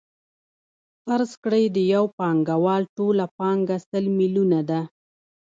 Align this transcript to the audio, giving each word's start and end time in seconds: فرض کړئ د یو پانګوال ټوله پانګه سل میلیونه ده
فرض 1.03 1.31
کړئ 1.43 1.63
د 1.75 1.77
یو 1.93 2.03
پانګوال 2.17 2.83
ټوله 2.97 3.25
پانګه 3.37 3.77
سل 3.89 4.05
میلیونه 4.19 4.59
ده 4.69 4.81